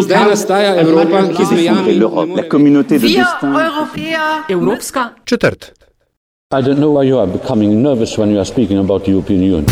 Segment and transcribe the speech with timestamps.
[0.00, 1.94] Zdaj nastaja Evropa, ki zmejami
[2.36, 3.54] la communauté de destin.
[4.48, 5.72] Evropska četrt.
[6.58, 9.42] I don't know why you are becoming nervous when you are speaking about the European
[9.42, 9.66] Union.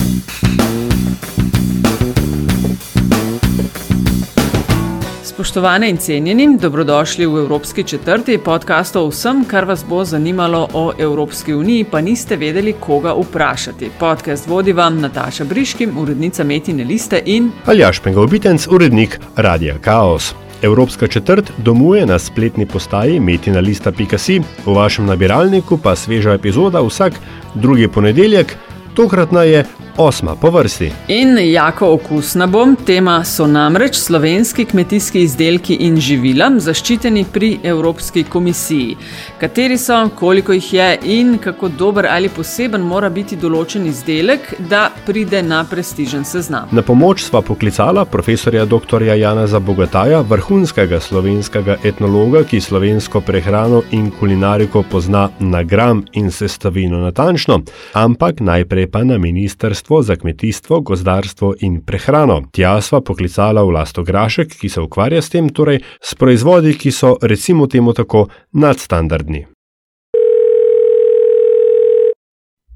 [5.39, 10.93] Spoštovane in cenjeni, dobrodošli v Evropski četrti podcast o vsem, kar vas bo zanimalo o
[10.99, 13.91] Evropski uniji, pa niste vedeli, koga vprašati.
[14.01, 20.35] Podcast vodi vam Nataša Briškim, urednica Metine Liste in Aljaš Pengovitenc, urednik Radia Chaos.
[20.63, 27.13] Evropska četrt domuje na spletni postaji metinalista.si, v vašem nabiralniku pa sveža epizoda vsak
[27.55, 28.57] drugi ponedeljek,
[28.95, 29.65] tokratna je
[29.99, 30.93] osma po vrsti.
[31.09, 38.23] In jako okusna bom, tema so namreč slovenski kmetijski izdelki in živila, zaščiteni pri Evropski
[38.25, 38.97] komisiji.
[39.41, 44.91] Kateri so, koliko jih je in kako dober ali poseben mora biti določen izdelek, da
[45.07, 46.69] pride na prestižen seznam.
[46.73, 49.03] Na pomoč sva poklicala profesorja dr.
[49.03, 57.03] Jana Zabogataja, vrhunskega slovenskega etnologa, ki slovensko prehrano in kulinariko pozna na gram in sestavino
[57.03, 57.61] natančno,
[57.99, 62.43] ampak najprej pa na ministrstvo za kmetijstvo, gozdarstvo in prehrano.
[62.53, 67.17] Tja sva poklicala Vlasto Grašek, ki se ukvarja s tem, torej s proizvodi, ki so,
[67.23, 69.47] recimo temu tako, nadstandardni.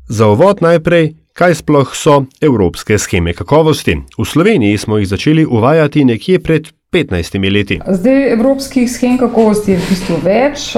[0.08, 3.96] Za uvod najprej, kaj sploh so evropske scheme kakovosti.
[4.18, 7.80] V Sloveniji smo jih začeli uvajati nekje pred 15 leti.
[7.88, 10.74] Zdaj, evropskih schem kakovosti je v bistvu več.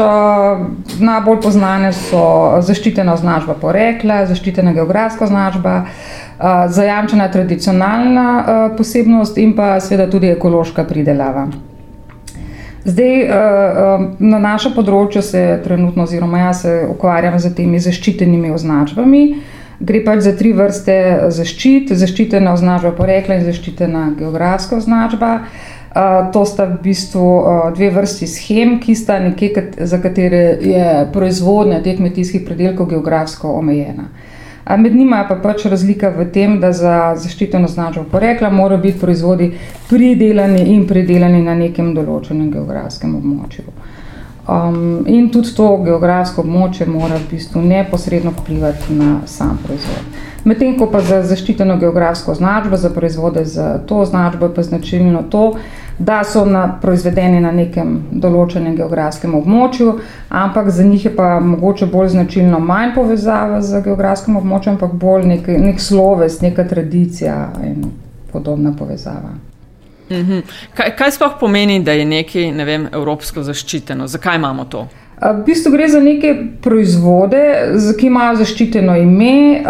[1.02, 2.20] Najbolj znane so
[2.62, 5.72] zaščitena označba porekla, zaščitena geografska označba,
[6.68, 11.46] zajamčena tradicionalna uh, posebnost in pa seveda tudi ekološka pridelava.
[12.84, 13.20] Zdaj,
[14.20, 19.22] na našem področju se trenutno, oziroma jaz se ukvarjam z temi zaščitenimi označbami.
[19.80, 20.96] Gre pač za tri vrste
[21.32, 25.32] zaščit: zaščitena označba porekla in zaščitena geografska označba.
[26.34, 27.24] To sta v bistvu
[27.76, 34.10] dve vrsti schem, ki sta nekje, za katere je proizvodnja teh kmetijskih predelkov geografsko omejena.
[34.64, 39.00] Med njima je pa pač razlika v tem, da za zaščiteno označbo porekla morajo biti
[39.00, 39.50] proizvodi
[39.88, 43.64] pridelani in predelani na nekem določenem geografskem območju.
[44.44, 50.18] Um, in tudi to geografsko območje mora v bistvu neposredno vplivati na sam proizvod.
[50.44, 55.22] Medtem ko pa za zaščiteno geografsko označbo, za proizvode z to označbo, je pa značilno
[55.32, 55.46] to,
[55.98, 61.86] da so na, proizvedeni na nekem določenem geografskem območju, ampak za njih je pa mogoče
[61.86, 67.90] bolj značilno manj povezava z geografskim območjem, ampak bolj nek, nek sloves, neka tradicija in
[68.32, 69.36] podobna povezava.
[70.10, 70.42] Mhm.
[70.74, 74.06] Kaj, kaj sploh pomeni, da je nekaj ne vem, evropsko zaščiteno?
[74.10, 74.88] Zakaj imamo to?
[75.20, 77.40] V bistvu gre za neke proizvode,
[77.98, 79.62] ki imajo zaščiteno ime.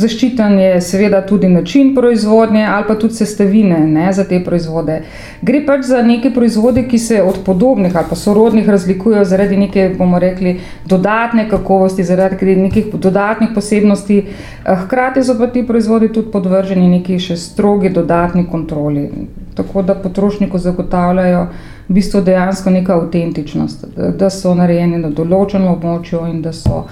[0.00, 5.02] Zaščiten je seveda tudi način proizvodnje ali pa tudi sestavine ne, za te proizvode.
[5.42, 9.90] Gre pač za neke proizvode, ki se od podobnih ali pa sorodnih razlikujejo zaradi neke,
[9.98, 10.56] bomo rekli,
[10.88, 14.22] dodatne kakovosti, zaradi nekih dodatnih posebnosti.
[14.64, 19.10] Hkrati so pa ti proizvodi tudi podvrženi neki še strogi dodatni kontroli.
[19.54, 21.46] Tako da potrošniku zagotavljajo
[21.88, 23.86] v bistvu dejansko neka avtentičnost,
[24.18, 26.84] da so narejeni na določenem območju in da so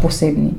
[0.00, 0.52] posebni.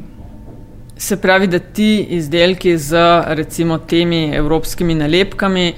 [0.98, 3.02] Se pravi, da ti izdelki z
[3.36, 5.74] recimo temi evropskimi nalepkami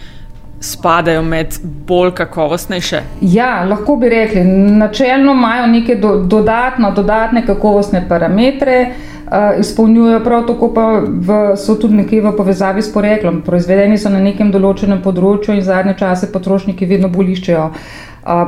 [0.60, 1.56] spadajo med
[1.88, 3.02] bolj kakovostnejše?
[3.22, 4.44] Ja, lahko bi rekli,
[4.80, 8.80] načelno imajo neke do, dodatno, dodatne kakovostne parametre.
[8.90, 9.15] Uh,
[9.60, 13.42] izpolnjujejo prav tako, pa v, so tudi nekje v povezavi s poreklom.
[13.46, 17.96] Proizvedeni so na nekem določenem področju in zadnje čase potrošniki vedno bolj iščejo uh,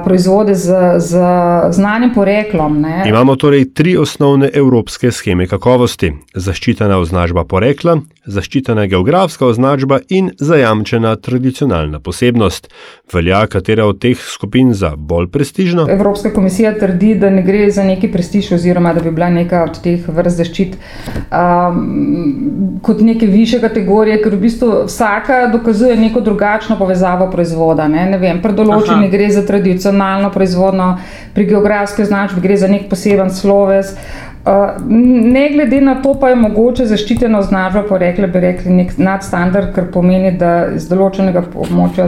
[0.03, 1.17] proizvode z, z
[1.71, 2.81] znanim poreklom.
[2.81, 3.03] Ne.
[3.09, 11.15] Imamo torej tri osnovne evropske scheme kakovosti: zaščitena označba porekla, zaščitena geografska označba in zajamčena
[11.15, 12.69] tradicionalna posebnost.
[13.13, 15.85] Velja katera od teh skupin za bolj prestižno?
[15.89, 19.81] Evropska komisija trdi, da ne gre za neki prestiž, oziroma da bi bila neka od
[19.83, 20.75] teh vrst zaščit
[21.29, 27.87] um, kot neke više kategorije, ker v bistvu vsaka dokazuje neko drugačno povezavo proizvoda.
[27.87, 30.97] Ne, ne vem, predoločeni gre za tradicionalno tradicionalno proizvodno,
[31.33, 33.93] pri geografski označbi gre za nek poseben sloves.
[34.47, 34.53] Uh,
[35.33, 39.73] ne glede na to, pa je mogoče zaščitena označba, pa rekli bi rekli nek nadstandard,
[39.75, 42.05] kar pomeni, da iz določenega območja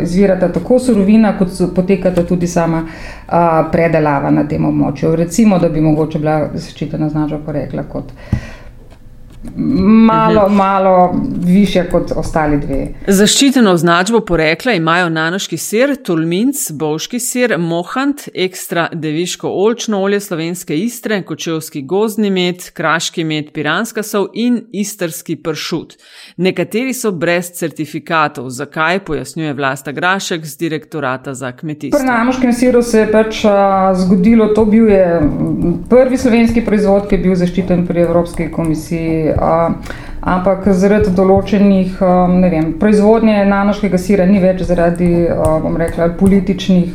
[0.00, 5.12] izvirata tako surovina, kot potekata tudi sama uh, predelava na tem območju.
[5.20, 8.16] Recimo, da bi mogoče bila zaščitena označba, pa rekla kot
[9.56, 11.14] malo, malo
[11.44, 12.86] više kot ostali dve.
[13.06, 20.76] Zaščiteno označbo porekla imajo nanoški sir, tolminc, boški sir, mohant, ekstra deviško olčno olje slovenske
[20.76, 25.96] istre, kočevski gozdni med, kraški med, piranska sol in istrski pršut.
[26.36, 28.50] Nekateri so brez certifikatov.
[28.50, 31.98] Zakaj, pojasnjuje Vlasta Grašek z direktorata za kmetijstvo.
[31.98, 35.20] Pri nanoškem siru se je pač a, zgodilo, to bil je
[35.90, 39.32] prvi slovenski proizvod, ki je bil zaščiten pri Evropski komisiji.
[39.36, 39.72] A,
[40.22, 41.98] ampak zaradi določenih
[42.50, 45.10] vem, proizvodnje nanoškega sira ni več zaradi,
[45.62, 46.92] bom rekla, političnih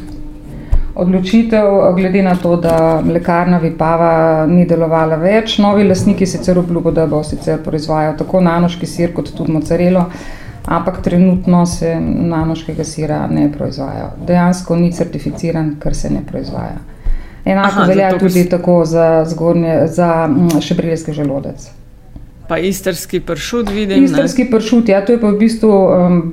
[0.97, 5.59] odločitev, glede na to, da lekarna Vipava ni delovala več.
[5.62, 10.07] Novi lastniki sicer obljubo, da bo sicer proizvajal tako nanoški sir kot tudi mozzarelo,
[10.65, 14.13] ampak trenutno se nanoškega sira ne proizvaja.
[14.27, 16.79] Dejansko ni certificiran, ker se ne proizvaja.
[17.47, 20.09] Enako Aha, velja tudi tako za, zgornje, za
[20.62, 21.69] šebreljski želodec.
[22.47, 24.03] Pa istrski pršut vidim.
[24.03, 24.51] Istrski ne?
[24.51, 25.71] pršut, ja, to je pa v bistvu,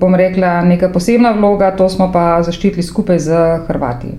[0.01, 4.13] bom rekla, neka posebna vloga, to smo pa zaščitili skupaj z Hrvati.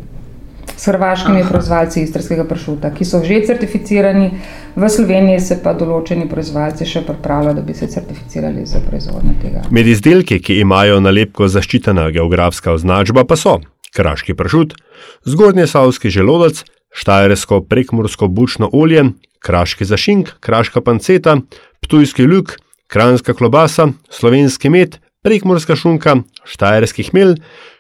[0.76, 1.50] S hrvaškimi Aha.
[1.50, 4.32] proizvajalci istrskega pršuta, ki so že certificirani,
[4.76, 9.64] v Sloveniji se pa določeni proizvajalci še pripravljajo, da bi se certificirali za proizvodnjo tega.
[9.72, 13.62] Med izdelki, ki imajo nalepko zaščitena geografska označba, pa so
[13.96, 14.76] kraški pršut,
[15.24, 16.66] zgornje savski želodec,
[16.96, 19.06] štajersko prekmorsko bučno olje,
[19.40, 21.38] kraški zašink, kraška panceta,
[21.86, 27.36] ptujski luk, kranska klobasa, slovenski med, prekmorska šunka, štajerski hmel,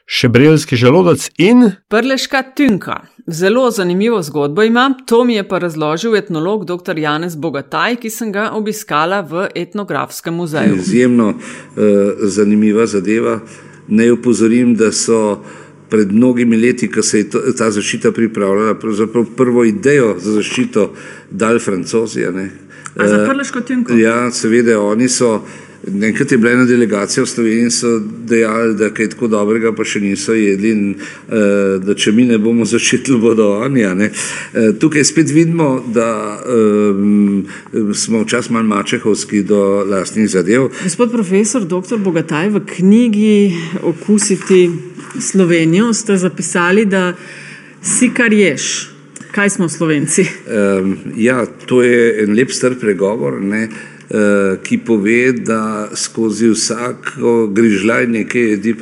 [0.05, 3.01] šebrelski želodec in prleška tunka.
[3.27, 6.97] Zelo zanimivo zgodbo imam, to mi je pa razložil etnolog dr.
[6.97, 10.75] Janez Bogataj, ki sem ga obiskala v etnografskem muzeju.
[10.77, 11.37] Izjemno uh,
[12.21, 13.39] zanimiva zadeva.
[13.87, 15.41] Naj upozorim, da so
[15.89, 20.91] pred mnogimi leti, ko se je to, ta zaščita pripravljala, pravzaprav prvo idejo za zaščito
[21.31, 22.25] dal francozi.
[22.95, 23.93] Zaprli smo Tinko.
[23.93, 25.41] Ja, seveda, oni so.
[25.85, 29.83] Enkrat je bila ena delegacija v Sloveniji in so dejali, da kaj tako dobrega pa
[29.85, 33.83] še niso jedli in uh, da če mi ne bomo začetili, bodo oni.
[33.85, 36.07] Uh, tukaj spet vidimo, da
[36.41, 37.45] um,
[37.93, 40.71] smo včasih malo mačehovski do lastnih zadev.
[40.81, 42.01] Gospod profesor, dr.
[42.01, 43.37] Bogataj, v knjigi
[43.83, 44.71] Okusiti
[45.21, 47.13] Slovenijo ste zapisali, da
[47.83, 48.94] si kar ješ.
[49.35, 50.23] Kaj smo Slovenci?
[50.23, 57.33] Um, ja, to je en lep star pregovor, ne, uh, ki pove, da skozi vsako
[57.51, 58.75] grižljaj nekaj jedi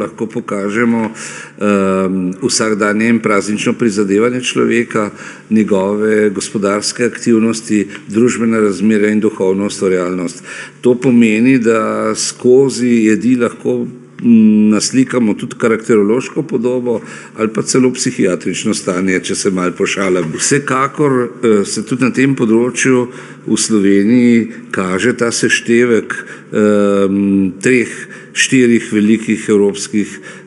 [0.00, 5.10] lahko pokažemo um, vsakdanje in praznično prizadevanje človeka,
[5.50, 10.44] njegove gospodarske aktivnosti, družbene razmere in duhovno ustvarjalnost.
[10.80, 13.86] To pomeni, da skozi jedi lahko
[14.22, 17.00] naslikamo tudi karakterološko podobo
[17.36, 20.32] ali pa celo psihiatrično stanje, če se mal pošalim.
[20.36, 23.06] Vsekakor eh, se tudi na tem področju
[23.46, 26.14] v Sloveniji kaže ta seštevek
[26.52, 27.90] um, treh,
[28.36, 30.39] štirih velikih evropskih uh,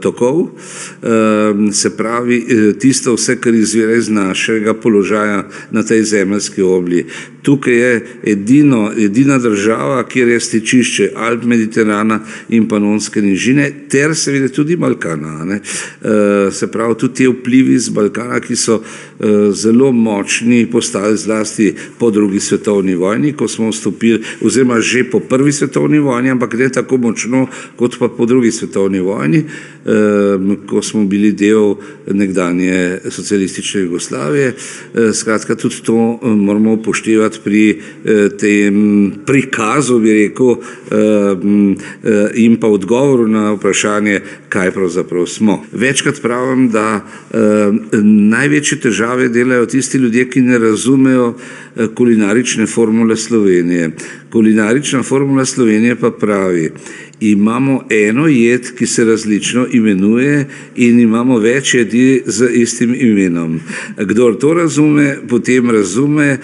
[0.00, 6.62] tokov, um, se pravi eh, tisto vse, kar izvira iz našega položaja na tej zemeljski
[6.62, 7.06] obli.
[7.42, 14.48] Tukaj je edino, edina država, kjer je stičišče Alp, Mediterana in Panonske nižine, ter seveda
[14.48, 15.44] tudi Balkana.
[15.44, 15.60] Ne?
[16.50, 18.80] Se pravi, tudi ti vplivi z Balkana, ki so
[19.52, 25.52] zelo močni, postali zlasti po drugi svetovni vojni, ko smo vstopili, oziroma že po prvi
[25.52, 27.46] svetovni vojni, ampak ne tako močno
[27.76, 29.35] kot pa po drugi svetovni vojni,
[30.66, 31.74] ko smo bili del
[32.10, 34.54] nekdanje socialistične Jugoslavije.
[35.14, 37.80] Skratka, tudi to moramo upoštevati pri
[38.40, 40.56] tem prikazu, bi rekel,
[42.34, 45.62] in pa odgovoru na vprašanje, kaj pravzaprav smo.
[45.72, 47.06] Večkrat pravim, da
[48.02, 51.34] največje težave delajo tisti ljudje, ki ne razumejo
[51.94, 53.90] kulinarične formule Slovenije.
[54.32, 56.70] Kulinarična formula Slovenije pa pravi,
[57.20, 63.60] imamo eno jed, ki se različno imenuje in imamo več jedi z istim imenom.
[63.96, 66.38] Kdor to razume, potem razume eh,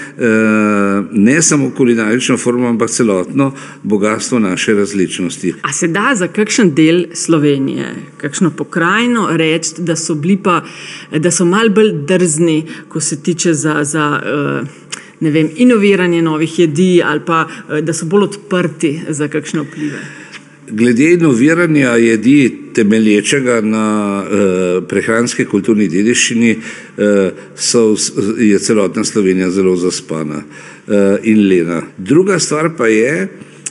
[1.13, 3.53] ne samo kulinarično formulo, ampak celotno
[3.83, 5.55] bogatstvo naše različnosti.
[5.63, 10.63] A se da za kakšen del Slovenije, kakšno pokrajino reči, da so bili pa,
[11.19, 14.69] da so mal bolj drzni, ko se tiče za, za uh,
[15.21, 17.47] vem, inoviranje novih jedi ali pa
[17.83, 20.22] da so bolj odprti za kakšne vplive?
[20.71, 23.87] Glede inoviranja jedi temelječega na
[24.23, 27.05] uh, prehranske kulturni dediščini uh,
[27.57, 27.97] so,
[28.39, 31.83] je celotna Slovenija zelo zaspana uh, in lena.
[31.99, 33.29] Druga stvar pa je,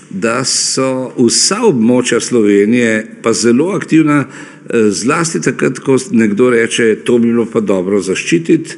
[0.10, 4.51] da so vsa območja Slovenije pa zelo aktivna uh,
[4.90, 8.78] zlasti takrat, ko nekdo reče, to bi bilo pa dobro zaščititi,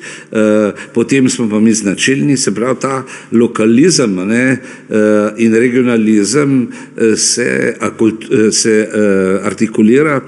[0.93, 4.57] potem smo pa mi značilni, se pravi ta lokalizem ne,
[5.37, 6.67] in regionalizem
[7.17, 7.75] se,
[8.51, 8.75] se
[9.43, 10.21] artikulira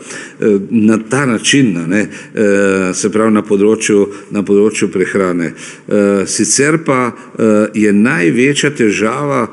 [0.70, 2.06] na ta način, ne,
[2.94, 5.54] se pravi na področju, na področju prehrane.
[6.30, 7.12] Sicer pa
[7.74, 9.48] je največja težava,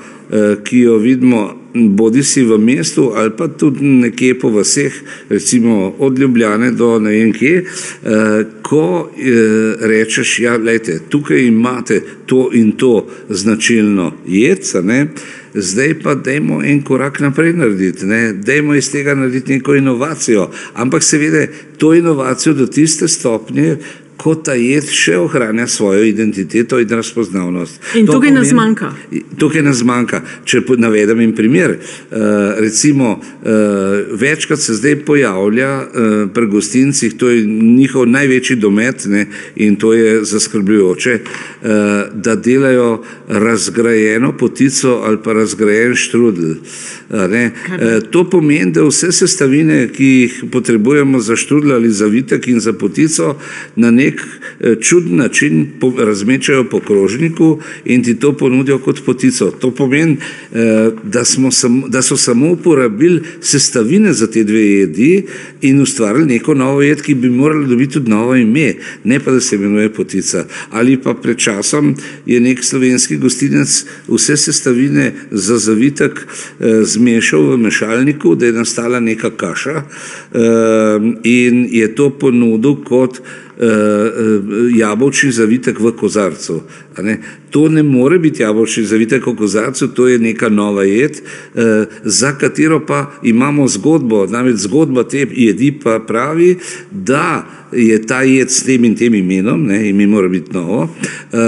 [0.65, 4.93] ki jo vidimo bodi si v mestu ali pa tudi nekje po vseh,
[5.29, 7.65] recimo od Ljubljane do ne vem kje,
[8.63, 9.11] ko
[9.81, 15.07] rečeš, ja, lejte, tukaj imate to in to značilno jedca, ne,
[15.55, 21.03] zdaj pa dajmo en korak naprej narediti, ne, dajmo iz tega narediti neko inovacijo, ampak
[21.03, 21.47] seveda
[21.79, 23.77] to inovacijo do tiste stopnje,
[24.23, 27.81] ko ta jed še ohranja svojo identiteto in razpoznavnost.
[27.99, 28.91] In tukaj pomeni, nas manjka.
[29.39, 30.21] Tukaj nas manjka.
[30.47, 37.31] Če navedem en primer, uh, recimo uh, večkrat se zdaj pojavlja uh, pri gostincih, to
[37.31, 39.27] je njihov največji domet ne,
[39.57, 41.69] in to je zaskrbljujoče, uh,
[42.15, 46.55] da delajo razgrajeno potico ali pa razgrajen štrudel.
[47.11, 47.19] Uh,
[48.11, 52.73] to pomeni, da vse sestavine, ki jih potrebujemo za štrudel ali za vitek in za
[52.73, 53.35] potico,
[53.77, 54.21] na nek nek
[54.61, 55.67] eh, čuden način
[55.99, 59.51] razmečajo po krožniku in ti to ponudijo kot potico.
[59.51, 60.17] To pomeni,
[60.53, 65.27] eh, da, sam, da so samo uporabili sestavine za te dve jedi
[65.61, 69.41] in ustvarili neko novo jed, ki bi morala dobiti tudi novo ime, ne pa da
[69.41, 70.45] se imenuje potica.
[70.71, 71.95] Ali pa pred časom
[72.27, 76.27] je nek slovenski gostinec vse sestavine za zavitek
[76.61, 79.83] eh, zmešal v mešalniku, da je nastala neka kaša
[81.25, 83.21] in je to ponudil kot
[84.77, 86.63] jabolčni zavitek v kozarcu.
[87.03, 87.19] Ne?
[87.51, 91.63] To ne more biti jabolčni zavitek v kozarcu, to je neka nova jed, uh,
[92.05, 94.27] za katero pa imamo zgodbo.
[94.27, 96.57] Namreč zgodba te jedi pa pravi,
[96.91, 101.39] da je ta jed s tem in tem imenom, ne, ime mora biti novo, uh,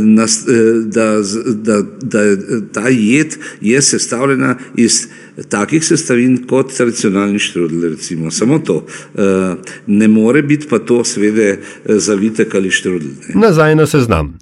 [0.00, 1.16] nas, uh, da,
[1.54, 2.36] da, da
[2.72, 5.06] ta jed je sestavljena iz
[5.48, 8.30] takih sestavin kot tradicionalni štrudel, recimo.
[8.30, 8.82] Samo to.
[9.14, 13.10] Uh, ne more biti pa to, seveda, zavitek ali štrudel.
[13.34, 14.38] Nazaj na seznam.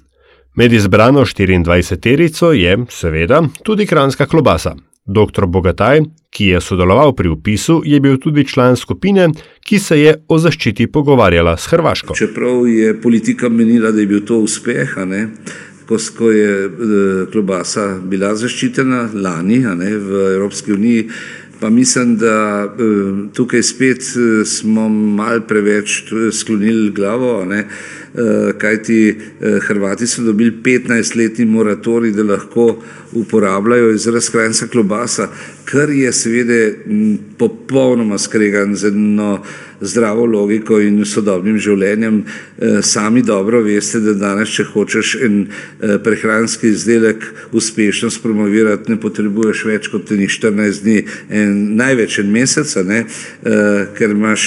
[0.55, 4.75] Med izbrano 24-terico je, seveda, tudi kranska klobasa.
[5.09, 5.45] Dr.
[5.45, 9.29] Bogataj, ki je sodeloval pri upisu, je bil tudi član skupine,
[9.65, 12.13] ki se je o zaščiti pogovarjala s Hrvaško.
[12.15, 15.27] Čeprav je politika menila, da je bil to uspeh, ne,
[15.89, 16.69] ko, ko je e,
[17.31, 21.07] klobasa bila zaščitena lani ne, v Evropski uniji,
[21.59, 22.89] pa mislim, da e,
[23.33, 27.41] tukaj spet e, smo mal preveč sklonili glavo.
[27.49, 27.65] Ne,
[28.08, 28.08] Eh,
[28.57, 32.81] kajti eh, Hrvati so dobili 15-letni moratorij, da lahko
[33.13, 35.27] uporabljajo izraz krajnca klobasa,
[35.65, 36.75] kar je seveda
[37.37, 39.43] popolnoma skregan z eno
[39.81, 42.23] zdravo logiko in sodobnim življenjem.
[42.57, 45.37] Eh, sami dobro veste, da danes, če hočeš en
[46.03, 47.23] prehranski izdelek
[47.55, 50.97] uspešno spromovirati, ne potrebuješ več kot 14 dni,
[51.29, 53.03] en, največ en mesec, ne,
[53.97, 54.45] ker imaš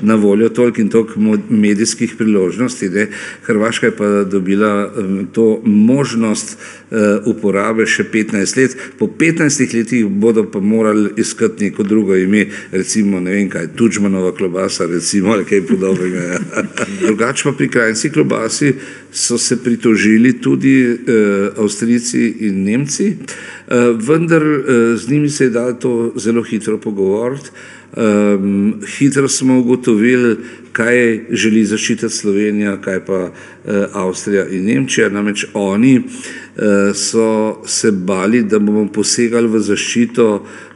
[0.00, 2.88] na voljo toliko in toliko medijskih priložnosti možnosti.
[2.88, 3.08] Ne.
[3.42, 4.92] Hrvaška je pa dobila
[5.32, 6.58] to možnost
[6.90, 8.76] uh, uporabe še 15 let.
[8.98, 14.32] Po 15 letih bodo pa morali iskati neko drugo ime, recimo ne vem kaj, Tučmanova
[14.32, 16.20] klobasa, recimo ali kaj podobnega.
[16.20, 16.38] Ja.
[17.06, 18.74] Drugače pa pri krajnci klobasi
[19.12, 25.50] so se pritožili tudi uh, Avstrijci in Nemci, uh, vendar uh, z njimi se je
[25.50, 27.50] dalo to zelo hitro pogovoriti.
[27.96, 30.36] Um, hitro smo ugotovili,
[30.72, 35.08] kaj želi zaščititi Slovenija, kaj pa uh, Avstrija in Nemčija.
[35.08, 40.28] Namreč oni uh, so se bali, da bomo posegali v zaščito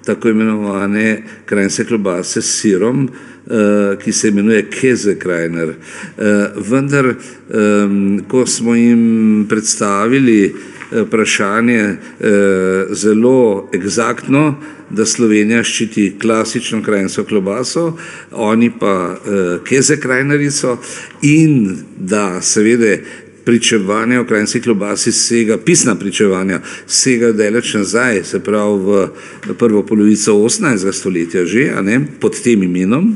[0.04, 5.74] tako imenovane krajinske klobase s sirom, uh, ki se imenuje Kezekrajner.
[5.76, 10.54] Uh, vendar, um, ko smo jim predstavili
[10.92, 12.26] vprašanje uh,
[12.90, 14.54] zelo egzaktno,
[14.90, 17.92] da Slovenija ščiti klasično krajinsko klobaso,
[18.32, 20.78] oni pa uh, keze krajnarico
[21.22, 22.96] in da seveda
[23.44, 30.34] pričevanje o krajinski klobasi sega, pisna pričevanja sega daleč nazaj, se pravi v prvo polovico
[30.34, 30.92] 18.
[30.92, 33.14] stoletja že, ne, pod tem imenom,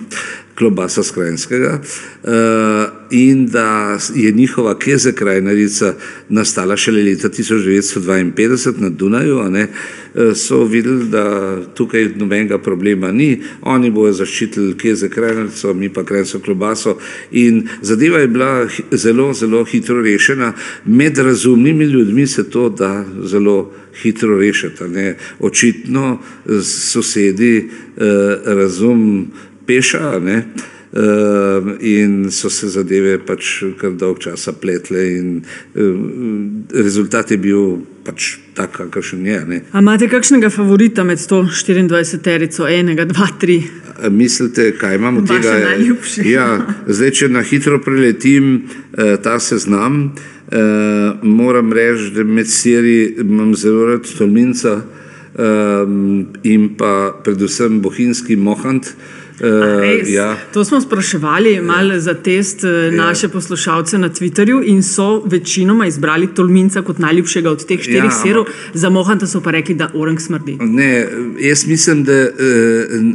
[0.54, 5.94] klobasa skrajinskega uh, in da je njihova keze krajnarica
[6.28, 9.66] nastala šele leta 1952 na Dunaju, ne,
[10.14, 16.04] uh, so videli, da tukaj nobenega problema ni, oni bojo zaščitili keze krajnarico, mi pa
[16.04, 16.98] krajinsko klobaso
[17.30, 20.52] in zadeva je bila zelo, zelo hitro rešena,
[20.84, 26.18] med razumnimi ljudmi se to da zelo hitro rešiti, ne, očitno
[26.62, 28.02] sosedi uh,
[28.44, 29.26] razum
[29.66, 30.18] peša.
[30.18, 30.46] Ne?
[30.94, 35.96] Uh, in so se zadeve pač kar dolg časa pletle, in uh,
[36.70, 39.40] rezultat je bil pač tak, kakršen je.
[39.48, 39.58] Ne.
[39.74, 43.56] A imate kakšnega favorita med 124-terico, enega, dva, tri?
[43.98, 45.56] A mislite, kaj imamo od tega?
[46.22, 46.46] Ja,
[46.86, 53.50] zdaj, če na hitro preletim uh, ta seznam, uh, moram reči, da med seriji imam
[53.58, 54.76] zelo rad Tolminca
[55.34, 58.94] um, in pa predvsem bohinjski Mohant.
[59.40, 60.36] Uh, ja.
[60.52, 62.90] To smo spraševali malo za test ja.
[62.90, 68.04] naše poslušalce na Twitterju in so večinoma izbrali Tolminca kot najljubšega od teh štirih Ja,
[68.04, 70.56] ja, serov, za Mohanta so pa rekli, da orang smrdi.
[70.60, 71.06] Ne,
[71.40, 72.30] jaz mislim, da uh,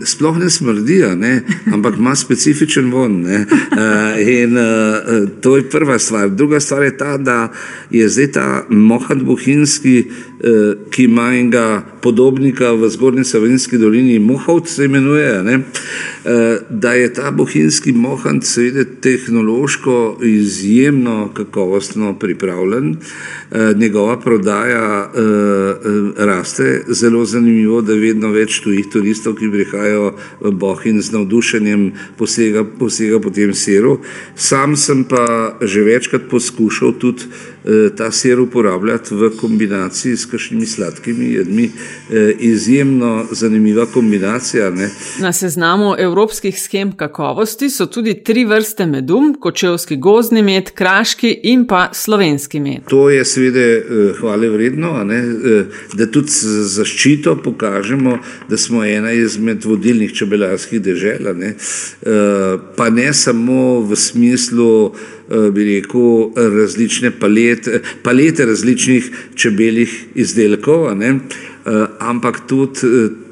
[0.05, 3.21] sploh ne smrdi, ne, ampak ima specifičen von.
[3.21, 3.45] ne.
[3.71, 6.29] Uh, in, uh, to je prva stvar.
[6.29, 7.51] Druga stvar je ta, da
[7.89, 10.28] je zdaj ta Mohand Bohinjski, uh,
[10.91, 15.43] ki ima enega podobnika v Zgornji Savinski dolini, Mohovt se imenuje.
[15.43, 15.61] ne, uh,
[16.69, 25.11] Da je ta bohinjski mohant, seveda, tehnološko izjemno kakovostno pripravljen, uh, njegova prodaja
[26.17, 32.63] raste, zelo zanimivo, da vedno več tujih turistov, ki prihajajo v Bohin z navdušenjem posega,
[32.63, 33.99] posega po tem siru.
[34.35, 37.23] Sam sem pa že večkrat poskušal tudi
[37.97, 41.65] ta sir uporabljati v kombinaciji s kakšnimi sladkimi jedmi.
[42.09, 44.69] Uh, izjemno zanimiva kombinacija.
[44.69, 44.89] Ne?
[45.19, 51.67] Na seznamu evropskih schem kakovosti so tudi tri vrste medu: kočevski gozdni med, kraški in
[51.67, 52.87] pa slovenski med.
[52.89, 56.31] To je seveda eh, hvale vredno, ne, eh, da tudi
[56.75, 58.17] zaščito pokažemo,
[58.49, 61.33] da smo ena izmed vodilnih čebelarskih dežel.
[61.35, 61.55] Ne,
[62.09, 65.18] Eh, pa ne samo v smislu, eh,
[65.53, 73.28] bi rekel, različne palete, palete različnih čebeljih izdelkov, ne, eh, ampak tudi eh,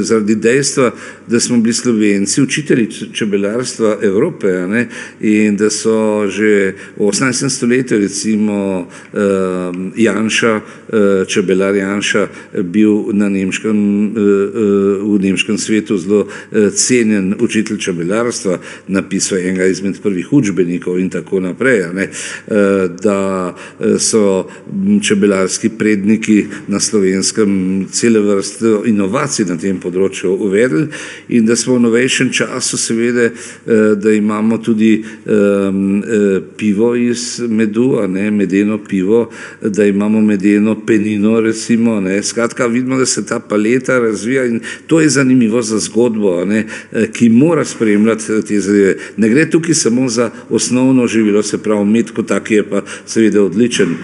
[0.00, 0.90] zaradi dejstva,
[1.26, 4.88] da smo bili Slovenci učitelji če- čebelarstva Evrope ne,
[5.20, 7.48] in da so že v 18.
[7.48, 9.18] stoletju, recimo eh,
[9.96, 10.60] Janša,
[10.92, 12.28] eh, čebelar Janša,
[12.62, 14.12] bil na nemškem, eh,
[15.02, 21.40] v nemškem svetu zelo eh, cenjen učitelj čebelarstva, napisal enega izmed prvih učbenikov in tako
[21.40, 21.82] naprej.
[21.94, 24.48] Ne, eh, da eh, so
[25.02, 30.86] čebelarski predniki na slovenskem cele vrste inovacij na tem področju uvedli
[31.28, 37.40] in da smo v novejšem času seveda, eh, da imamo tudi um, eh, pivo iz
[37.48, 42.22] medu, a ne medeno pivo, da imamo medeno penino recimo, ne.
[42.22, 46.66] Skratka, vidimo, da se ta paleta razvija in to je zanimivo za zgodbo, a ne,
[46.92, 48.96] eh, ki mora spremljati te zadeve.
[49.16, 53.42] Ne gre tukaj samo za osnovno živilo, se pravi med kot tak je pa seveda
[53.42, 53.96] odličen,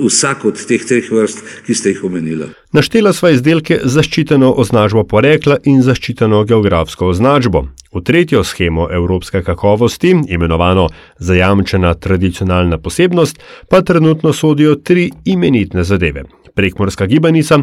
[0.00, 2.48] vsak od teh treh vrst, ki ste jih omenila.
[2.72, 7.62] Naštela sva izdelke z zaščiteno označbo porekla in zaščiteno geografsko označbo.
[7.96, 16.26] V tretjo schemo evropske kakovosti, imenovano zajamčena tradicionalna posebnost, pa trenutno sodijo tri imenitne zadeve:
[16.54, 17.58] prekmorska gibanica,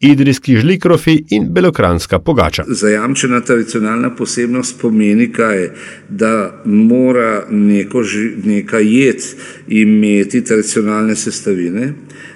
[0.00, 2.64] idrijski žlikrofi in belokranska pogača.
[2.68, 5.70] Zajamčena tradicionalna posebnost pomeni kaj?
[6.08, 8.04] Da mora neko,
[8.44, 9.24] neka jed
[9.68, 11.92] imeti tradicionalne sestavine,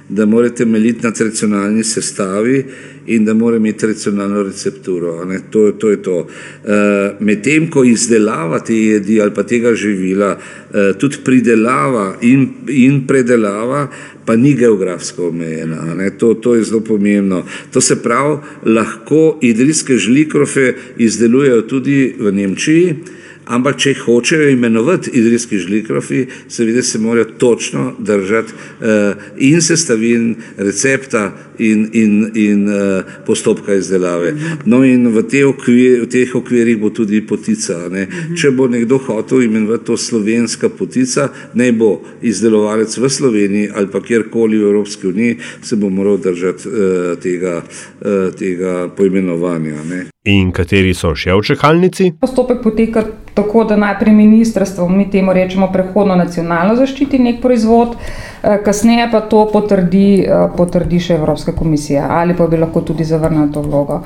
[0.08, 2.64] da mora temeljiti na tradicionalni sestavi
[3.06, 5.24] in da mora imeti tradicionalno recepturo.
[5.24, 5.40] ne.
[5.50, 6.26] To, to je to.
[6.64, 10.38] E, Medtem ko izdelava te jedi ali pa tega živila,
[10.74, 13.88] e, tudi pridelava in, in predelava,
[14.24, 15.94] pa ni geografsko omejena.
[15.94, 16.10] ne.
[16.18, 17.44] To, to je zelo pomembno.
[17.72, 22.96] To se pravi, lahko idrijske žlikrofe izdelujejo tudi v Nemčiji.
[23.44, 30.34] Ampak, če jih hočejo imenovati idrijski žlikrofi, seveda se morajo točno držati uh, in sestavin,
[30.56, 34.32] recepta in, in, in uh, postopka izdelave.
[34.64, 37.76] No, in v, te okvir, v teh okvirih bo tudi potica.
[37.92, 38.06] Ne?
[38.40, 44.00] Če bo nekdo hotel imenovati to slovenska potica, naj bo izdelovalec v Sloveniji ali pa
[44.00, 49.84] kjerkoli v Evropski uniji, se bo moral držati uh, tega, uh, tega poimenovanja.
[49.84, 50.13] Ne?
[50.24, 52.06] In kateri so še v čakalnici?
[52.16, 53.02] Postopek poteka
[53.36, 59.20] tako, da najprej ministrstvo, mi temu rečemo prehodno nacionalno zaščiti nek proizvod, eh, kasneje pa
[59.20, 64.00] to potrdi, eh, potrdi še Evropska komisija ali pa bi lahko tudi zavrnila to vlogo.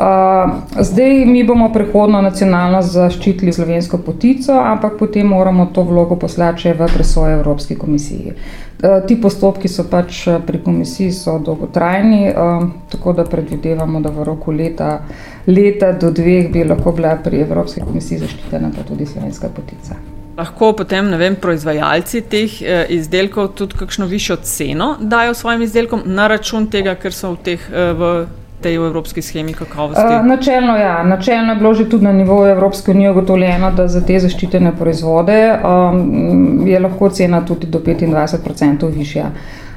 [0.00, 6.62] Uh, zdaj mi bomo prehodno nacionalno zaščitili slovensko potico, ampak potem moramo to vlogo poslati
[6.62, 8.32] še v presojo Evropski komisiji.
[8.32, 14.24] Uh, ti postopki so pač pri komisiji so dolgotrajni, uh, tako da predvidevamo, da v
[14.24, 15.02] roku leta,
[15.46, 19.96] leta do dveh bi lahko bila pri Evropski komisiji zaščitena pa tudi slovenska potica.
[20.38, 26.28] Lahko potem vem, proizvajalci teh eh, izdelkov tudi kakšno višjo ceno dajo svojim izdelkom na
[26.28, 28.12] račun tega, ker so v teh eh, v
[28.60, 30.04] tej evropski schemi kakovosti?
[30.04, 31.02] Uh, načelno, ja.
[31.02, 35.38] načelno je bilo že tudi na nivoju Evropske unije ugotovljeno, da za te zaščitene proizvode
[35.64, 39.30] um, je lahko cena tudi do 25% višja.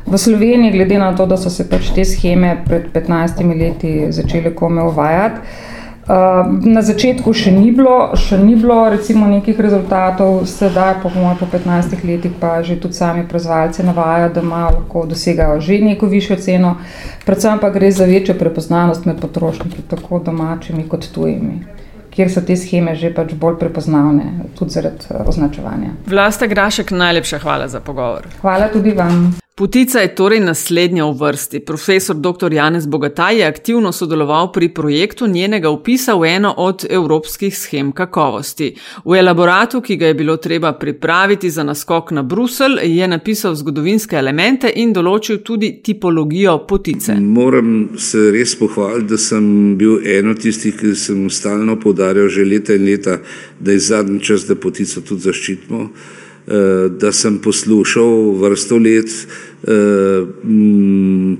[0.05, 4.55] V Sloveniji, glede na to, da so se pač te scheme pred 15 leti začele
[4.55, 5.39] kome uvajati,
[6.03, 12.03] Na začetku še ni bilo, še ni bilo recimo nekih rezultatov, sedaj po, po 15
[12.03, 16.75] letih pa že tudi sami proizvajalci navajajo, da imajo lahko dosegajo že neko višjo ceno,
[17.23, 21.63] predvsem pa gre za večjo prepoznavnost med potrošniki, tako domačimi kot tujimi
[22.13, 25.95] kjer so te scheme že pač bolj prepoznavne, tudi zaradi označevanja.
[26.05, 28.27] Vlasta Grašek, najlepša hvala za pogovor.
[28.43, 29.42] Hvala tudi vam.
[29.55, 31.59] Putica je torej naslednja v vrsti.
[31.59, 32.53] Profesor dr.
[32.53, 38.71] Janez Bogataj je aktivno sodeloval pri projektu njenega upisa v eno od evropskih schem kakovosti.
[39.05, 44.17] V elaboratu, ki ga je bilo treba pripraviti za naskok na Brusel, je napisal zgodovinske
[44.17, 47.19] elemente in določil tudi tipologijo putice.
[47.21, 52.73] Moram se res pohvaliti, da sem bil eno tistih, ki sem stalno podarjal že leta
[52.73, 53.21] in leta,
[53.59, 55.89] da je zadnji čas, da putico tudi zaščitimo.
[56.47, 60.25] Eh, da sem poslušal vrsto let eh,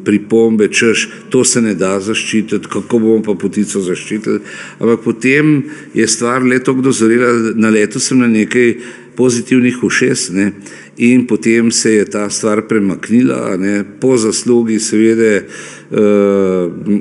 [0.06, 4.40] pripombe, češ, to se ne da zaščititi, kako bomo pa potico zaščitili.
[4.80, 5.58] Ampak potem
[5.94, 8.78] je stvar leto dozorela, na leto sem na nekaj
[9.20, 10.30] pozitivnih ušes.
[10.32, 10.54] Ne,
[10.98, 15.42] in potem se je ta stvar premaknila, ne, po zaslugi, seveda,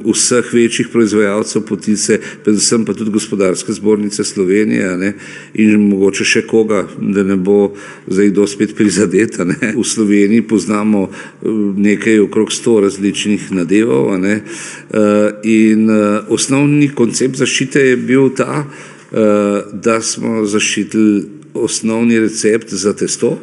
[0.05, 5.13] vseh večjih proizvajalcev potice, predvsem pa tudi gospodarske zbornice Slovenije ne,
[5.55, 7.73] in mogoče še koga, da ne bo
[8.07, 9.45] zdaj kdo spet prizadeta.
[9.49, 9.73] Ne.
[9.77, 11.49] V Sloveniji poznamo eh,
[11.89, 14.99] nekaj okrog sto različnih nadevov ne, uh,
[15.45, 15.89] in
[16.29, 18.65] osnovni koncept zaščite je bil ta,
[19.73, 21.23] da smo zaščitili
[21.55, 23.37] osnovni recept za testo,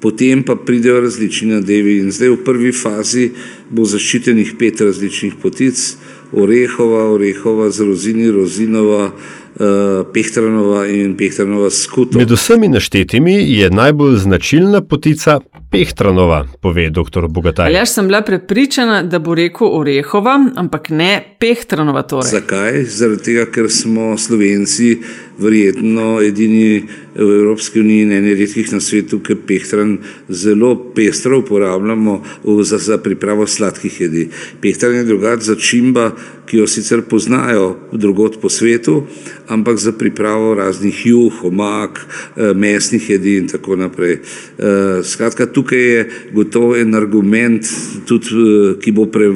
[0.00, 1.98] potem pa pridejo različni nadevi.
[1.98, 3.30] In zdaj v prvi fazi
[3.70, 5.96] bo zaščitenih pet različnih potic:
[6.32, 9.10] orehova, orehova z rozini, rozinova.
[9.56, 12.18] Uh, Pehtranova in Pehtranova skuto.
[12.18, 15.38] Med vsemi naštetimi je najbolj značilna potica
[15.76, 17.26] Pehtranova, pove dr.
[17.28, 17.72] Bogataj.
[17.72, 22.02] Jaz sem bila prepričana, da bo rekel Orehova, ampak ne Pehtranova.
[22.02, 22.30] Torej.
[22.30, 22.84] Zakaj?
[22.88, 24.94] Zaradi tega, ker smo Slovenci
[25.38, 26.80] verjetno edini
[27.14, 32.22] v Evropski uniji in eni redkih na svetu, ki pehtran zelo pestro uporabljamo
[32.62, 34.28] za, za pripravo sladkih jedi.
[34.60, 36.10] Pehtran je drugač za čimba,
[36.46, 39.02] ki jo sicer poznajo drugot po svetu,
[39.48, 44.12] ampak za pripravo raznih juh, omak, eh, mesnih jedi in tako naprej.
[44.12, 47.66] Eh, skratka, tukaj je gotovo en argument,
[48.06, 49.26] tudi, eh, ki bo, pre,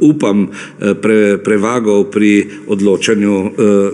[0.00, 0.48] upam,
[1.02, 3.34] pre, prevagal pri odločanju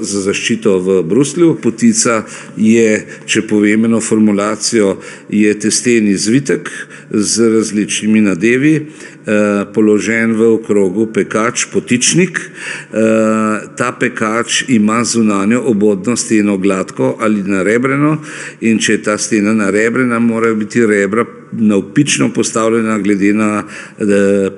[0.00, 2.24] za zaščito v Bruslju potica
[2.56, 4.96] je, če povem eno formulacijo,
[5.28, 6.70] je testeni zvitek
[7.10, 12.38] z različnimi nadevi, eh, položen v okrogu pekač, potičnik.
[12.38, 18.18] Eh, ta pekač ima zunanjo obodno steno gladko ali narebreno
[18.60, 23.64] in če je ta stena narebrena, morajo biti rebra navpično postavljena glede na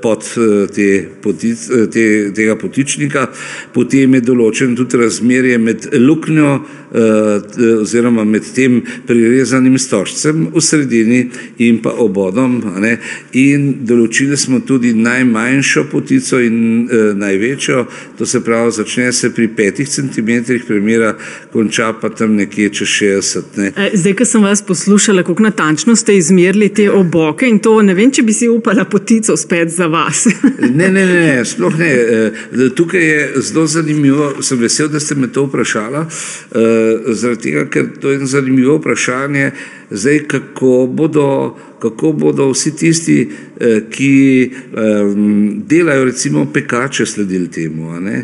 [0.02, 3.26] pod eh, te potic, eh, te, tega potičnika,
[3.74, 11.20] potem je določen tudi razmerje med luknjo eh, oziroma med tem prirezanim stožcem v sredini
[11.58, 12.58] in pa obodom.
[13.38, 17.84] In določili smo tudi najmanjšo potico in največjo,
[18.18, 21.14] to se pravi, začne se pri petih centimetrih premjera,
[21.52, 23.58] konča pa tam nekje čez 60.
[23.60, 23.70] Ne.
[23.94, 28.10] Zdaj, ko sem vas poslušala, kako natančno ste izmerili te oboke in to ne vem,
[28.14, 30.26] če bi si upala potico spet za vas.
[30.78, 31.88] ne, ne, ne, sploh ne.
[31.90, 37.66] Eh, tukaj je zelo zanimivo, sem vesel, da ste me to vprašala, eh, zaradi tega,
[37.72, 39.50] ker to je zanimivo vprašanje,
[39.90, 43.28] zdaj kako bodo kako bodo vsi tisti,
[43.60, 44.50] eh, ki
[45.66, 47.88] delajo recimo pekače, sledili temu.
[47.88, 48.22] Eh,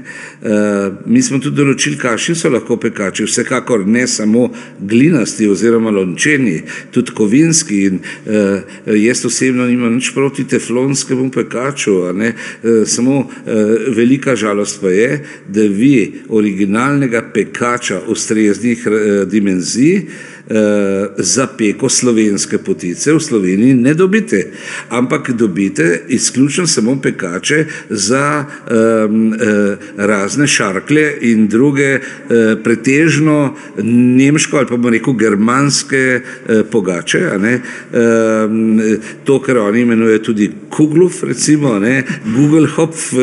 [1.06, 4.50] mi smo tudi določili, kakšni so lahko pekači, vsekakor ne samo
[4.80, 7.84] glinasti oziroma lončeni, tudi kovinski.
[7.84, 8.62] In eh,
[8.96, 11.94] jaz osebno nimam nič proti teflonskemu pekaču,
[12.86, 13.28] samo
[13.96, 18.86] velika žalost pa je, da vi originalnega pekača ustreznih
[19.30, 20.02] dimenzij eh,
[21.18, 24.50] za peko slovenske potice v Sloveniji ne dobite,
[24.88, 32.00] ampak dobite izključno samo pekače za eh, eh, razne šarklje in druge eh,
[32.64, 37.18] pretežno nemško ali pa bomo rekel germanske eh, pogače.
[37.18, 37.58] Eh,
[39.24, 42.02] to, kar oni imenujejo tudi Kugluf, recimo, ne,
[42.36, 43.16] Google Hopf eh,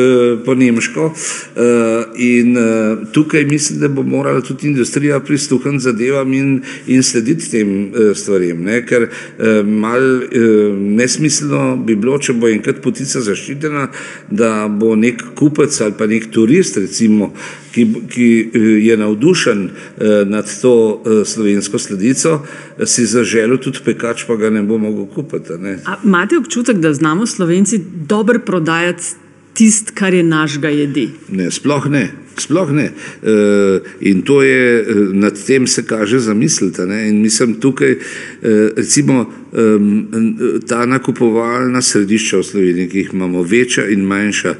[0.44, 1.14] po nemško.
[1.56, 7.50] Eh, in eh, tukaj mislim, da bo morala tudi industrija prisluhniti zadevam in, in slediti
[7.52, 7.72] tem
[8.18, 8.80] stvarem, ne?
[8.86, 9.08] ker
[9.66, 10.02] mal
[10.78, 13.88] nesmiselno bi bilo, če bo enkrat potica zaščitena,
[14.30, 17.32] da bo nek kupec ali pa nek turist, recimo,
[17.72, 18.28] ki, ki
[18.84, 19.64] je navdušen
[20.32, 20.74] nad to
[21.26, 22.38] slovensko sledico,
[22.84, 25.56] si zaželil tudi pekač, pa ga ne bo mogel kupiti.
[26.04, 29.21] Imate občutek, da znamo Slovenci dobro prodajati
[29.54, 31.10] tisto, kar je našega jedi?
[31.28, 32.08] Ne, sploh ne.
[32.38, 32.86] Sploh ne.
[34.00, 36.82] In to je, nad tem se kaže zamisliti.
[36.82, 37.96] In mislim, tukaj,
[38.76, 39.26] recimo,
[40.68, 44.54] ta nakupovalna središča v Sloveniji, ki jih imamo, večja in manjša,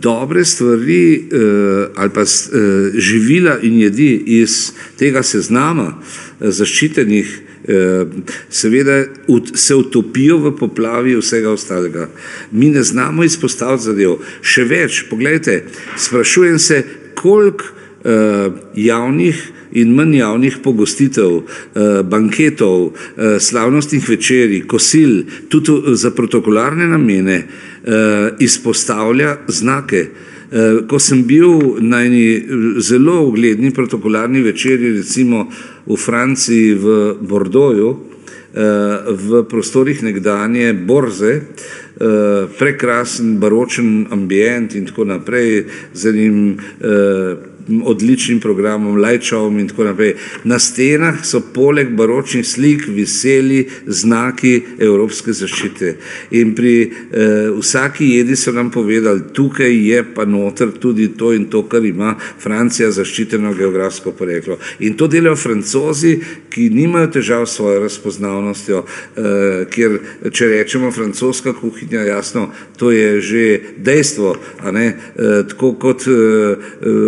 [0.00, 1.28] dobre stvari
[1.96, 2.24] ali pa
[2.94, 6.00] živila in jedi iz tega seznama
[6.40, 7.40] zaščitenih
[8.50, 9.04] seveda
[9.54, 12.08] se utopijo v poplavi vsega ostalega.
[12.50, 14.18] Mi ne znamo izpostaviti zadev.
[14.42, 15.62] Še več, pogledajte,
[15.96, 16.82] sprašujem se,
[17.14, 17.64] koliko
[18.76, 19.38] javnih
[19.72, 21.40] in manj javnih pogostitev,
[22.04, 22.92] banketov,
[23.40, 27.40] slavnostnih večerij, kosil, tudi za protokolarne namene,
[28.38, 30.06] izpostavlja znake.
[30.86, 32.42] Ko sem bil na eni
[32.78, 35.48] zelo ugledni protokolarni večerji, recimo
[35.86, 37.96] v Franciji, v Bordeauxu,
[38.54, 41.40] v prostorih nekdanje Borze,
[42.58, 46.38] prekrasen baročen ambient in tako naprej, z enim
[47.84, 50.14] odličnim programom, lajčavom in tako naprej.
[50.44, 55.94] Na stenah so poleg baročnih slik viseli znaki evropske zaščite.
[56.30, 61.46] In pri eh, vsaki jedi so nam povedali, tukaj je pa noter tudi to in
[61.50, 64.58] to, kar ima Francija zaščiteno geografsko poreklo.
[64.78, 66.18] In to delajo francozi,
[66.50, 69.98] ki nimajo težav s svojo razpoznavnostjo, eh, ker
[70.30, 74.92] če rečemo francoska kuhinja, jasno, to je že dejstvo, eh,
[75.48, 76.56] tako kot eh,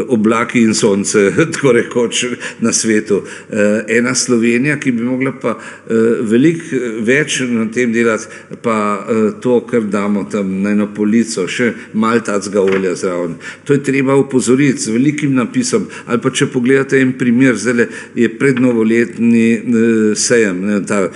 [0.08, 2.24] oblak oblaki in sonce, tako rekoč
[2.60, 3.22] na svetu.
[3.50, 8.26] Eh, ena Slovenija, ki bi mogla pa eh, veliko eh, več na tem delati,
[8.62, 9.06] pa
[9.40, 13.36] to, kar damo tam na eno polico, še malo tacga olja zraven.
[13.64, 15.86] To je treba upozoriti z velikim napisom.
[16.06, 21.06] Ali pa če pogledate en primer, zdaj je prednovoletni sejem, ne, ta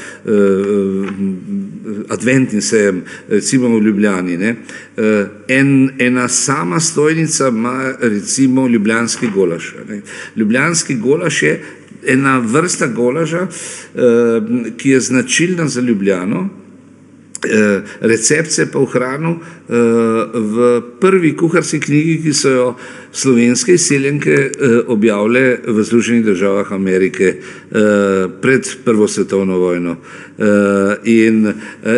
[2.10, 4.36] adventni sejem, recimo v Ljubljani.
[4.40, 4.54] Ne.
[5.48, 9.72] En, ena sama stojnica ima recimo ljubljanski golaž.
[9.88, 10.00] Ne.
[10.36, 11.62] Ljubljanski golaž je
[12.06, 14.00] ena vrsta golaža, eh,
[14.76, 16.48] ki je značilna za Ljubljano.
[17.44, 19.72] Eh, recept se pa v hranu eh,
[20.34, 22.74] v prvi kuharski knjigi, ki so jo
[23.12, 24.50] slovenske izseljenke eh,
[24.86, 27.34] objavile v Združenih državah Amerike
[28.40, 29.96] pred Prvo svetovno vojno.
[31.04, 31.52] In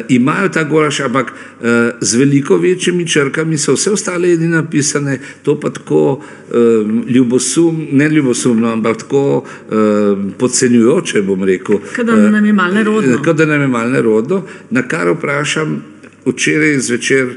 [0.09, 1.33] imajo ta golaž, ampak
[2.01, 6.21] z veliko večjimi črkami so vse ostale jedi napisane, to pa tako
[7.09, 9.45] ljubosum, ne ljubosumno, ampak tako
[10.39, 11.79] podcenjujoče, bom rekel.
[11.97, 13.23] Kada nam je malo nerodno.
[13.23, 15.83] Kada nam je malo nerodno, na kar vprašam
[16.25, 17.29] včeraj zvečer,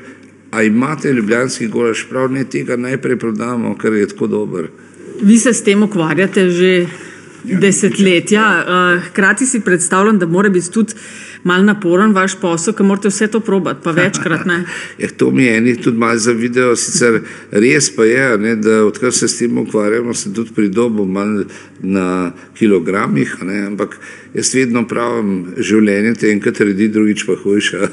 [0.56, 4.70] a imate ljubljanski golaž, prav ne tega najprej prodamo, ker je tako dober.
[5.22, 6.72] Vi se s tem ukvarjate že
[7.46, 10.94] ja, desetletja, eh, hkrati si predstavljam, da mora biti tudi
[11.44, 14.64] mal naporen vaš posel, ker morate vse to probati, pa večkrat ne.
[15.02, 17.20] ja, to mi eni tudi malo zavidejo, sicer
[17.52, 21.44] res pa je, ne, da odkar se s tem ukvarjamo, se tudi pridobo malo
[21.82, 24.00] na kilogramih, ne, ampak
[24.36, 27.90] jaz vedno pravim, življenje te enkrat redi, drugič pa hujša.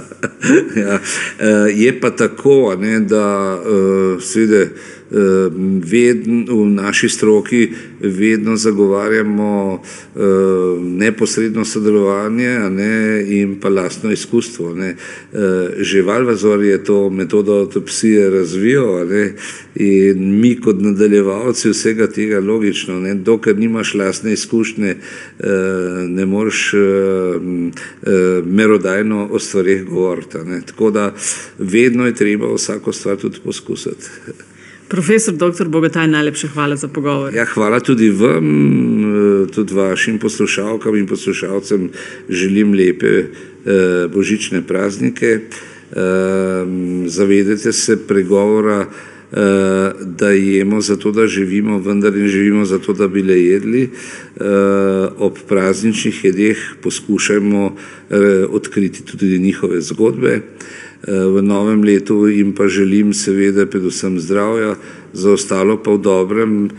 [0.84, 3.24] ja, eh, je pa tako, ne, da
[3.58, 4.66] uh, seveda
[5.90, 7.68] vedno, v naši stroki
[8.00, 9.82] vedno zagovarjamo
[10.80, 14.70] neposredno sodelovanje ne, in pa lastno izkustvo.
[14.70, 14.78] Uh,
[15.78, 19.32] že Valvazor je to metodo autopsije razvijal ne,
[19.74, 24.96] in mi kot nadaljevalci vsega tega logično, ne, dokler nimaš lastne izkušnje,
[26.08, 30.38] ne moreš uh, uh, merodajno o stvarih govoriti.
[30.66, 31.14] Tako da
[31.58, 34.10] vedno je treba vsako stvar tudi poskusiti.
[34.88, 35.68] Profesor dr.
[35.68, 37.34] Bogataj, najlepša hvala za pogovor.
[37.34, 41.90] Ja, hvala tudi vam, eh, tudi vašim poslušalkam in poslušalcem.
[42.28, 43.26] Želim lepe eh,
[44.14, 45.26] božične praznike.
[45.26, 46.00] Eh,
[47.06, 49.13] zavedajte se pregovora, eh,
[50.00, 53.82] da jemo zato, da živimo, vendar ne živimo zato, da bi le jedli.
[53.82, 57.76] Eh, ob prazničnih jedeh poskušajmo
[58.10, 60.40] eh, odkriti tudi njihove zgodbe.
[60.40, 64.76] Eh, v novem letu jim pa želim seveda predvsem zdravja,
[65.12, 66.70] za ostalo pa v dobrem,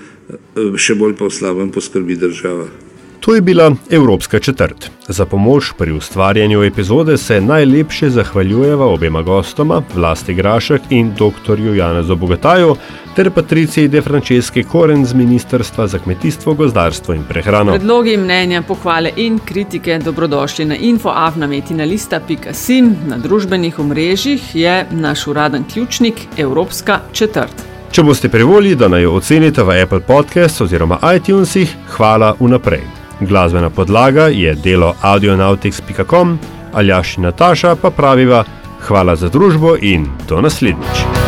[0.76, 2.85] še bolj pa v slabem poskrbi država.
[3.26, 4.92] To je bila Evropska četrt.
[5.08, 11.60] Za pomoč pri ustvarjanju epizode se najlepše zahvaljujeva obema gostoma, Vlasti Grašek in dr.
[11.76, 12.76] Janezu Bogataju,
[13.16, 17.72] ter Patriciji De Franceschi Koren z Ministrstva za kmetijstvo, gozdarstvo in prehrano.
[17.72, 22.96] Predlogi, mnenja, pohvale in kritike dobrodošli na infoavnametinalista.sim.
[23.08, 27.64] Na družbenih omrežjih je naš uraden ključnik Evropska četrt.
[27.92, 33.05] Če boste privolili, da naj jo ocenite v Apple Podcast oziroma iTunesih, hvala vnaprej.
[33.20, 36.40] Glasbena podlaga je delo audionautics.com,
[36.74, 38.44] Aljaš in Nataša pa praviva
[38.88, 41.25] hvala za družbo in do naslednjič.